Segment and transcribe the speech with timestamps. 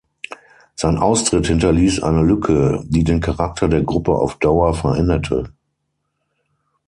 [0.73, 5.53] Sein Austritt hinterließ eine Lücke, die den Charakter der Gruppe auf Dauer veränderte.